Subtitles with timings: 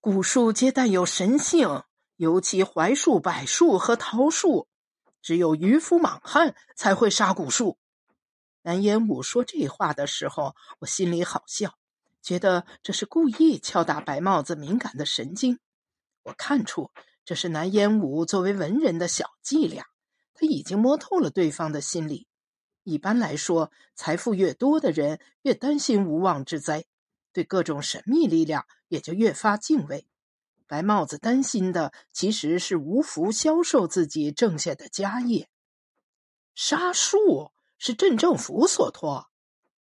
[0.00, 1.82] 古树皆带有神性，
[2.16, 4.68] 尤其槐树、柏树和桃树。
[5.20, 7.78] 只有渔夫莽汉才会杀古树。
[8.62, 11.74] 南烟武说这话的时候，我心里好笑，
[12.22, 15.58] 觉得这是故意敲打白帽子敏感的神经。
[16.22, 16.92] 我看出
[17.24, 19.84] 这是南烟武作为文人的小伎俩，
[20.34, 22.28] 他已经摸透了对方的心理。
[22.84, 26.84] 一般来说，财富越多的人越担心无妄之灾，
[27.36, 30.06] 对各种神秘力量也就越发敬畏。
[30.66, 35.50] 白帽子担心的其实是吴福销售自己挣下的家业。
[36.54, 39.26] 杀树是镇政府所托。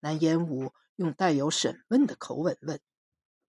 [0.00, 2.78] 南烟武用带有审问的口吻问。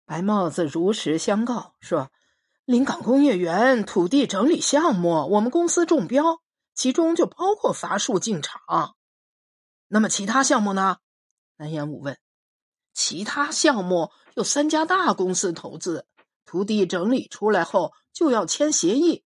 [0.04, 2.12] 白帽子如实相告说
[2.66, 6.42] ：“临港工业园土地整理项目，我们公司中标，
[6.73, 8.98] 其中就包括伐树进场。
[9.88, 10.98] 那么其他项目呢？”
[11.56, 12.20] 南烟武问。
[12.98, 16.08] 其他项目有三家大公司投资。
[16.46, 19.23] 土地整理出来后就要签协议，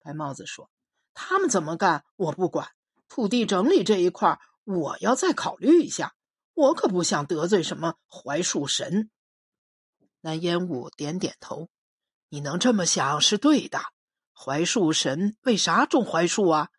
[0.00, 0.68] 白帽子说
[1.14, 2.70] ：“他们怎么干我不管，
[3.08, 6.14] 土地整理这一块我要再考虑一下。
[6.54, 9.08] 我可不想得罪什么槐树神。”
[10.20, 11.68] 南烟雾点点头
[12.28, 13.78] ：“你能这么想是对的。
[14.34, 16.70] 槐树神为啥种槐树啊？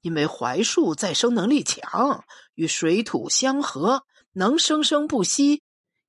[0.00, 5.62] 因为槐树再生能力强，与水土相合，能生生不息，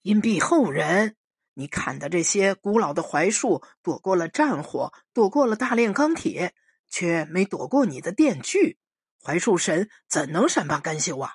[0.07, 1.15] 荫庇后人。”
[1.53, 6.53] 你砍的这些古老的槐树，躲过了战火，躲过了大炼钢铁，
[6.87, 8.77] 却没躲过你的电锯。
[9.19, 11.33] 槐树神怎能善罢甘休啊？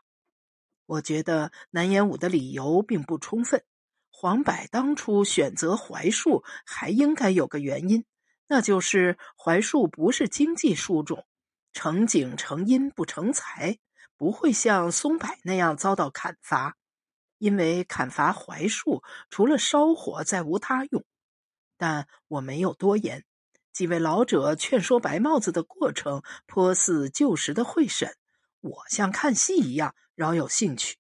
[0.87, 3.65] 我觉得南烟武的理由并不充分。
[4.11, 8.05] 黄柏当初选择槐树，还应该有个原因，
[8.47, 11.27] 那就是槐树不是经济树种，
[11.73, 13.78] 成景成荫不成材，
[14.17, 16.77] 不会像松柏那样遭到砍伐。
[17.43, 21.05] 因为砍伐槐树，除了烧火，再无他用。
[21.77, 23.25] 但我没有多言。
[23.73, 28.15] 几位老者劝说白帽子的过程，颇似旧时的会审，
[28.61, 30.99] 我像看戏一样，饶有兴趣。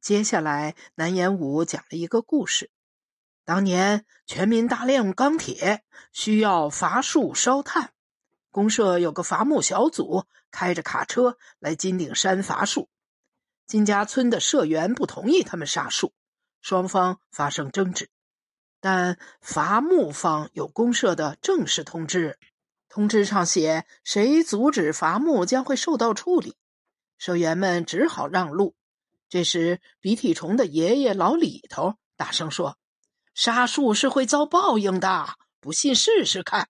[0.00, 2.70] 接下来，南延武讲了一个故事：
[3.44, 7.92] 当年全民大炼钢铁，需要伐树烧炭，
[8.50, 12.88] 公社有个伐木小组，开着卡车来金顶山伐树。
[13.70, 16.12] 金家村的社员不同意他们杀树，
[16.60, 18.10] 双方发生争执。
[18.80, 22.36] 但伐木方有公社的正式通知，
[22.88, 26.56] 通知上写谁阻止伐木将会受到处理。
[27.16, 28.74] 社员们只好让路。
[29.28, 32.76] 这时，鼻涕虫的爷爷老李头大声说
[33.34, 36.68] ：“杀树是会遭报应的，不信试试看。”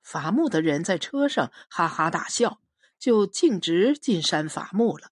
[0.00, 2.60] 伐木的人在车上哈哈大笑，
[3.00, 5.08] 就径直进山伐木了。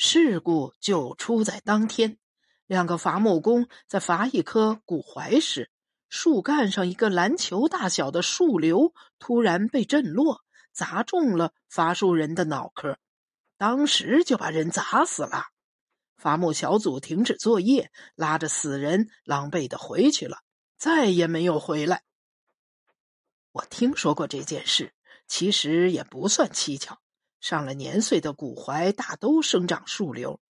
[0.00, 2.18] 事故就出在当天，
[2.66, 5.72] 两个伐木工在伐一棵古槐时，
[6.08, 12.96] 树干上一个篮球大小的树瘤突然被震落，砸中了伐树人的脑壳，
[13.56, 15.46] 当时就把人砸死了。
[16.16, 20.38] 伐木小组停止作业，拉着死人狼狈的回去了，
[20.76, 22.04] 再也没有回来。
[23.50, 24.94] 我听说过这件事，
[25.26, 27.00] 其实也不算蹊跷。
[27.40, 30.40] 上了年岁的古槐大都生长树瘤，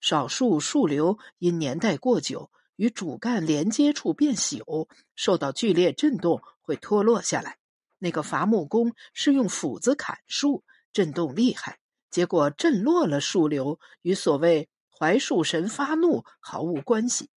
[0.00, 7.58] 少数树瘤因年代过久，与主干连接处变朽，受到剧烈震动会脱落下来。
[7.98, 11.78] 那个伐木工是用斧子砍树，震动厉害，
[12.10, 17.28] 结果震落了树瘤，与所谓槐树神发怒毫无关系。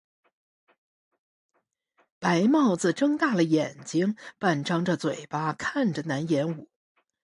[2.18, 6.69] 白帽子睁大了眼睛，半张着嘴巴看着南延武。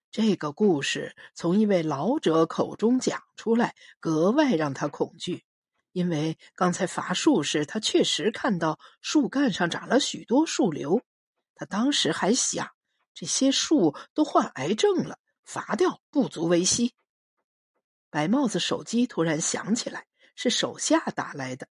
[0.09, 5.43] 这个故事从一位老者口中讲出来，格外让他恐惧。
[5.91, 11.01] 因为刚才伐树时，他确实看到树干上长了许多树瘤。
[11.55, 12.69] 他当时还想，
[13.13, 16.93] 这些树都患癌症了，伐掉不足为惜。
[18.09, 21.67] 白帽子手机突然响起来，是手下打来的，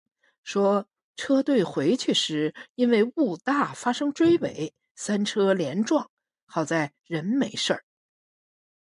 [0.45, 0.87] 说
[1.17, 6.11] 车队回去时因为雾大发生追尾，三车连撞，
[6.47, 7.85] 好在人没事儿。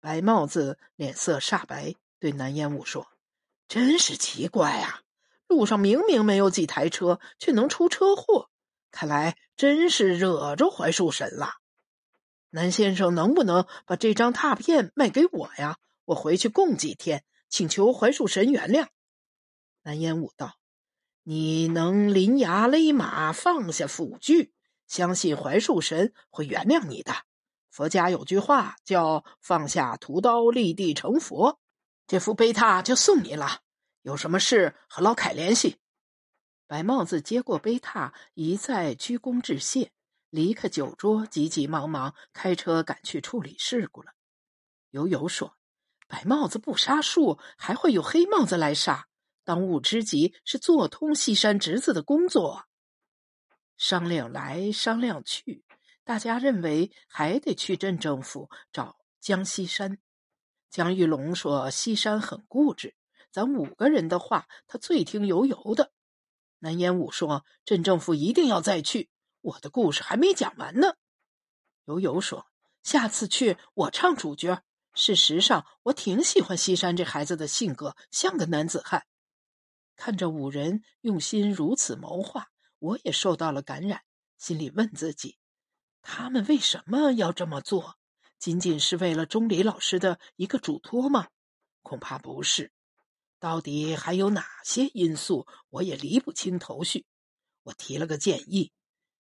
[0.01, 3.07] 白帽子脸色煞白，对南烟雾说
[3.67, 5.01] ：“真是奇怪啊！
[5.47, 8.49] 路上明明没有几台车，却能出车祸。
[8.91, 11.55] 看来真是惹着槐树神了。
[12.51, 15.77] 南先生，能不能把这张拓片卖给我呀？
[16.05, 18.87] 我回去供几天，请求槐树神原谅。”
[19.83, 20.55] 南烟雾道
[21.23, 24.53] ：“你能临崖勒马，放下斧锯，
[24.87, 27.13] 相信槐树神会原谅你的。”
[27.69, 31.59] 佛家有句话叫“放下屠刀，立地成佛”。
[32.07, 33.61] 这副碑拓就送你了。
[34.01, 35.77] 有什么事和老凯联系。
[36.65, 39.91] 白帽子接过碑拓，一再鞠躬致谢。
[40.29, 44.11] 离开酒桌，急急忙忙开车赶去处理事故了。
[44.91, 45.57] 悠悠说
[46.07, 49.07] ：“白帽子不杀树，还会有黑帽子来杀。
[49.43, 52.65] 当务之急是做通西山侄子的工作。”
[53.77, 55.63] 商量来商量去，
[56.09, 59.99] 大家认为还得去镇政府找江西山。
[60.71, 62.95] 江玉龙说：“西山很固执，
[63.31, 65.91] 咱五个人的话，他最听悠悠的。”
[66.57, 69.11] 南烟武说：“镇政府一定要再去。”
[69.41, 70.95] 我的故事还没讲完呢。
[71.85, 72.47] 悠悠说
[72.81, 74.63] ：“下次去我唱主角。
[74.95, 79.05] 事实上，我挺喜欢西山这孩子的性格，像个男子汉。”
[79.95, 82.47] 看着五人用心如此谋划，
[82.79, 84.01] 我也受到了感染，
[84.39, 85.37] 心里问自己：
[86.01, 87.97] 他们为什么要这么做？
[88.37, 91.27] 仅仅是为了钟离老师的一个嘱托吗？
[91.81, 92.71] 恐怕不是。
[93.39, 95.47] 到底还有哪些因素？
[95.69, 97.05] 我也理不清头绪。
[97.63, 98.71] 我提了个建议。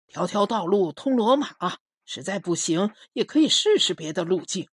[0.07, 1.47] 条条道路通罗马，
[2.05, 4.69] 实在不行也可以试试别的路径。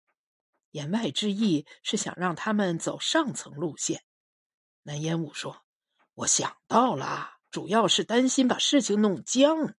[0.71, 4.05] 言外之意是想让他们走上层路线。
[4.83, 5.65] 南烟雾说
[6.15, 9.75] ：“我想到了，主要是担心把事情弄僵。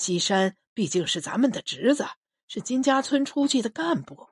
[0.00, 2.06] 西山毕竟是咱们的侄子，
[2.48, 4.30] 是金家村出去的干部，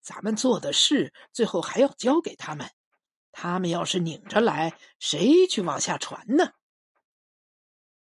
[0.00, 2.70] 咱们做的事最后还要交给他们。
[3.30, 6.52] 他们要是拧着来，谁去往下传呢？”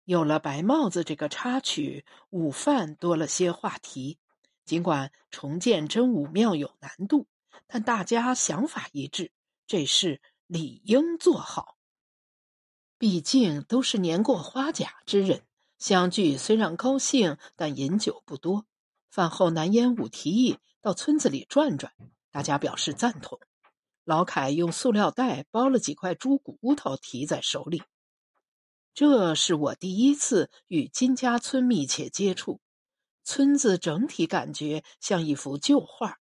[0.05, 4.19] 有了白帽子这个插曲，午饭多了些话题。
[4.65, 7.27] 尽管重建真武庙有难度，
[7.65, 9.31] 但大家想法一致，
[9.65, 11.75] 这事理应做好。
[12.99, 15.43] 毕竟都是年过花甲之人，
[15.79, 18.65] 相聚虽然高兴，但饮酒不多。
[19.09, 21.93] 饭后，南烟武提议到村子里转转，
[22.31, 23.39] 大家表示赞同。
[24.03, 27.81] 老凯用塑料袋包了几块猪骨头，提在手里。
[28.93, 32.59] 这是我第一次与金家村密切接触。
[33.23, 36.17] 村子整体感觉像一幅旧画，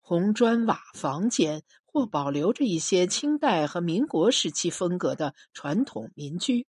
[0.00, 6.66] 红砖瓦房间或保留着一些清代和民国时期风格的传统民居，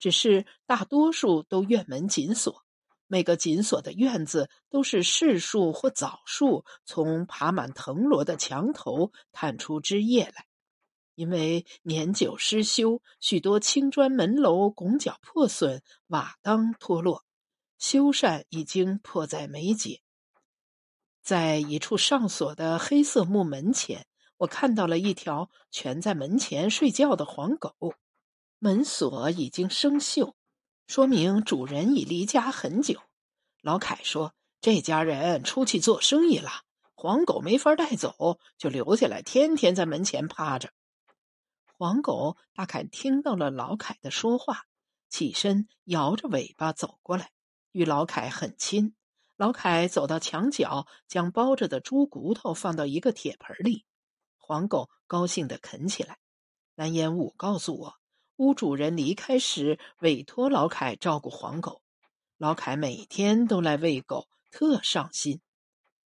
[0.00, 2.64] 只是大多数都院门紧锁。
[3.06, 10.46] 每个紧锁的院子都是柿树或枣树从爬满藤萝的墙头探出枝叶来。
[11.16, 17.24] 因为年久失修，许多青砖门楼拱角破损，瓦当脱落，
[17.78, 20.00] 修缮已经迫在眉睫。
[21.20, 24.06] 在一处上锁的黑色木门前，
[24.38, 27.74] 我看到了一条蜷在门前睡觉的黄狗。
[28.62, 30.34] 门锁已经生锈，
[30.86, 33.00] 说明主人已离家很久。
[33.62, 36.50] 老凯说：“这家人出去做生意了，
[36.94, 40.68] 黄狗没法带走，就留下来，天天在门前趴着。”
[41.78, 44.66] 黄狗大概听到了老凯的说话，
[45.08, 47.30] 起身摇着尾巴走过来，
[47.72, 48.94] 与老凯很亲。
[49.38, 53.86] 老凯走到墙角，将包着的猪骨头放到一个铁盆里，
[54.36, 56.18] 黄狗高兴地啃起来。
[56.74, 57.99] 蓝烟雾告诉我，
[58.40, 61.82] 屋主人离开时委托老凯照顾黄狗，
[62.38, 65.42] 老凯每天都来喂狗，特上心。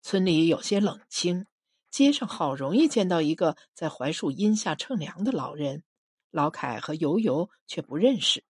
[0.03, 1.47] 村里有些冷清。
[1.91, 5.83] 街上好容易见到一个在槐树荫下乘凉的老人，
[6.31, 8.45] 老凯和游游却不认识。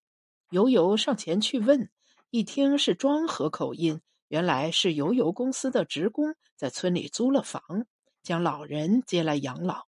[0.50, 1.90] 游游上前去问，
[2.28, 7.86] 一听是庄河口音，原来是游游公司的职工在村里租了房，
[8.22, 9.86] 将老人接来养老。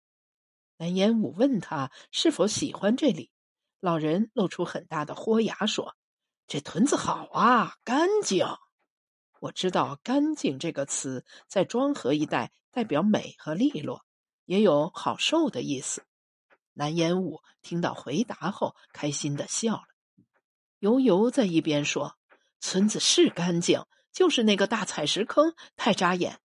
[0.78, 3.30] 蓝烟武问他是否喜欢这里，
[3.84, 5.94] 老人露出很大的豁牙说
[6.48, 8.46] ：“这屯子好啊，干净。”
[9.40, 14.06] 我知道“干净”这个词在庄河一带代表美和利落，
[14.46, 16.02] 也有好受的意思。
[16.72, 19.84] 南烟雾听到回答后，开心的笑了。
[20.78, 22.16] 悠悠在一边说
[22.60, 26.40] ：“村子是干净，就是那个大采石坑太扎眼。”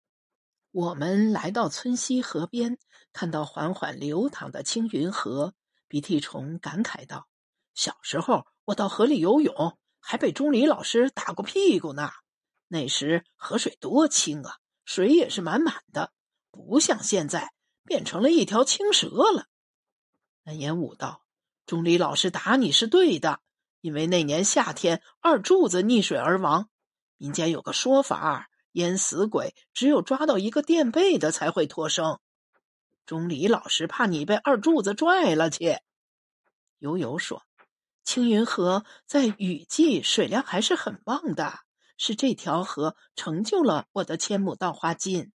[0.74, 2.79] 我们来到村西河边，
[3.13, 5.53] 看到缓缓流淌的青云河，
[5.88, 7.27] 鼻涕虫感慨道
[7.74, 12.12] ：“小时候我到河里游泳，还被钟离老师打过屁股呢。”
[12.70, 16.12] 那时河水多清啊，水也是满满的，
[16.51, 17.53] 不像现在
[17.86, 19.46] 变成了一条青蛇了。
[20.44, 21.24] 南言武道
[21.65, 23.39] ：“钟离老师打你是对的，
[23.79, 26.70] 因为那年夏天二柱子溺水而亡。
[27.15, 32.20] 民间有个说法，淹死鬼只有抓到一个垫背的才会脱生。
[33.08, 35.80] 钟离老师怕你被二柱子拽了去。”
[36.78, 37.42] 悠悠说
[38.06, 41.62] ：“青云河在雨季水量还是很旺的。”
[42.00, 45.32] 是这条河成就了我的千亩稻花金。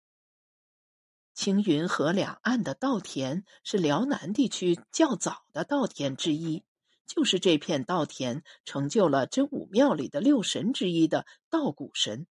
[1.34, 6.66] 青云河两岸的稻田是辽南地区较早的稻田之一，
[7.08, 12.28] 就是这片稻田成就了真武庙里的六神之一的稻谷神。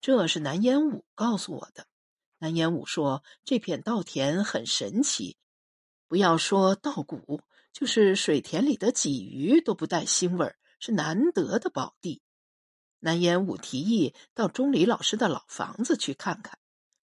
[0.00, 1.86] 这是南烟武告诉我的。
[2.38, 5.36] 南烟武说，这片稻田很神奇，
[6.06, 7.40] 不要说稻谷，
[7.72, 12.22] 就是水田里的鲫鱼都不带腥味儿是难得的宝地。
[13.00, 16.58] 南烟武提议到钟离老师的老房子去看看。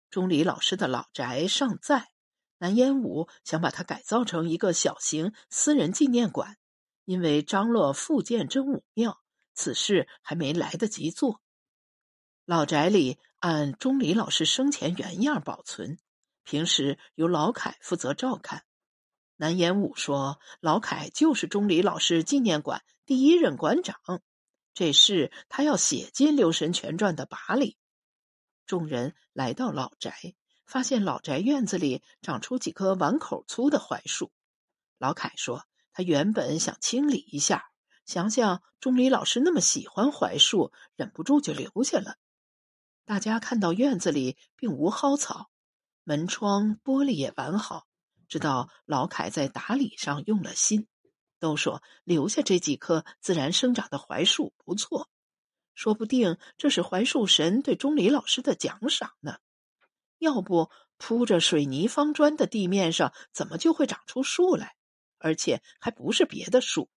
[0.09, 2.09] 钟离老师的老宅尚在，
[2.57, 6.57] 南烟武想把它改造成一个小型私人纪念馆，
[7.05, 9.21] 因为张罗复建真武庙，
[9.53, 11.41] 此事还没来得及做。
[12.45, 15.97] 老宅里按钟离老师生前原样保存，
[16.43, 18.65] 平时由老凯负责照看。
[19.37, 23.95] 南延武说：“老凯就是钟离老师纪念馆第一任馆长，
[24.73, 27.77] 这事他要写进《六神全传》的跋里。”
[28.67, 30.35] 众人来到老宅，
[30.65, 34.33] 发现老宅院子里长出几棵碗口粗的槐树。
[34.97, 37.63] 老凯说：“他原本想清理一下，
[38.05, 42.17] 想想钟离老师那么喜欢槐树，忍不住就留下了。”
[43.05, 45.49] 大家看到院子里并无蒿草，
[46.03, 47.85] 门窗玻璃也完好，
[48.29, 50.87] 知道老凯在打理上用了心，
[51.37, 55.09] 都说留下这几棵自然生长的槐树不错，
[55.75, 59.37] 说不定这是槐树神对钟离老师的奖赏呢。
[60.17, 64.77] 要不铺着水泥方砖的地面上，怎么就会长出树来？
[65.17, 66.89] 而且还不是别的树。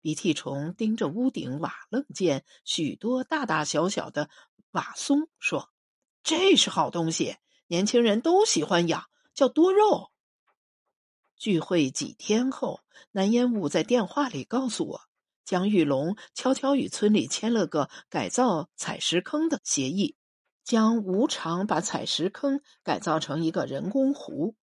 [0.00, 4.30] 鼻涕虫盯着屋顶瓦楞间许多大大小小的。
[4.72, 5.70] 瓦松说
[6.22, 10.10] ：“这是好东西，年轻人都喜欢养，叫多肉。”
[11.36, 12.80] 聚会几天后，
[13.12, 15.00] 南烟雾在电话里告诉我，
[15.44, 20.16] 江玉龙悄悄与村里签了个改造采石坑的协议，
[20.64, 24.56] 将无偿把采石坑改造成一个人工湖。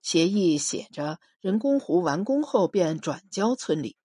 [0.00, 3.96] 协议写着，人工湖完工后便转交村里。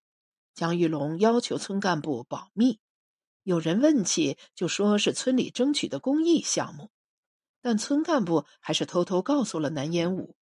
[0.53, 2.79] 江玉龙要求村干部保密。
[3.47, 6.91] 有人问起，就说是村里争取的公益项目，
[7.61, 10.35] 但村干部还是偷偷告诉了南烟武。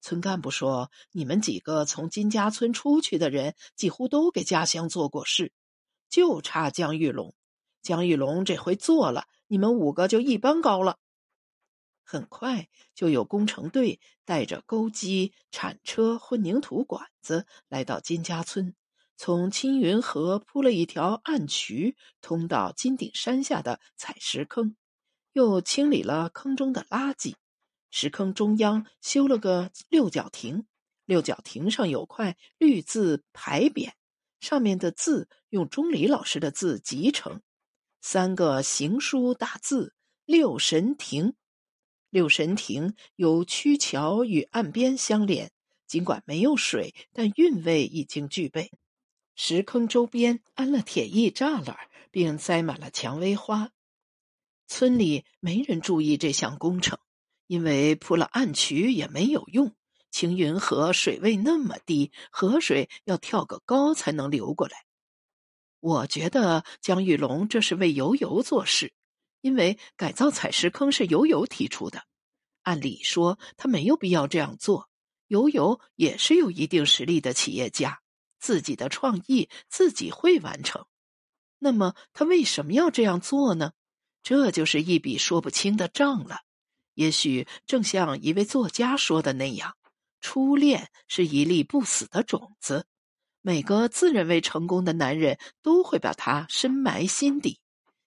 [0.00, 5.50] 村干部说：“你们几个从金家村出去的人，几乎都给家乡做过事，
[6.08, 7.34] 就差江玉龙。
[7.82, 10.98] 江玉龙这回做了，你们五个就一般高了。”
[12.06, 18.76] 很快就有工程队带着钩机、铲车、混凝土管子来到金家村。
[19.16, 24.76] 从青云河铺了一条暗渠，通到金顶山下的采石坑，
[25.32, 27.34] 又清理了坑中的垃圾。
[27.90, 30.66] 石坑中央修了个六角亭，
[31.04, 33.92] 六角亭上有块绿字牌匾，
[34.40, 37.40] 上面的字用钟离老师的字集成，
[38.00, 39.94] 三个行书大字
[40.26, 41.34] “六神亭”。
[42.10, 45.52] 六神亭由曲桥与岸边相连，
[45.86, 48.72] 尽管没有水，但韵味已经具备。
[49.34, 51.76] 石坑周边安了铁艺栅栏，
[52.10, 53.70] 并栽满了蔷薇花。
[54.66, 56.98] 村里没人注意这项工程，
[57.46, 59.74] 因为铺了暗渠也没有用。
[60.10, 64.84] 青云河水位那么低，河水要跳个高才能流过来。
[65.80, 68.94] 我觉得江玉龙这是为游游做事，
[69.40, 72.04] 因为改造采石坑是游游提出的。
[72.62, 74.88] 按理说他没有必要这样做，
[75.26, 78.00] 游游也是有一定实力的企业家。
[78.44, 80.84] 自己的创意自己会完成，
[81.58, 83.72] 那么他为什么要这样做呢？
[84.22, 86.40] 这就是一笔说不清的账了。
[86.92, 89.76] 也许正像一位作家说的那样，
[90.20, 92.84] 初恋是一粒不死的种子，
[93.40, 97.58] 每个自认为成功的男人都会把它深埋心底。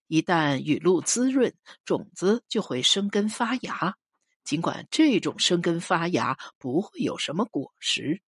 [0.06, 1.52] 一旦雨露滋润，
[1.84, 3.96] 种子就会生根发芽，
[4.44, 8.22] 尽管这种生根发芽不会有什么果实。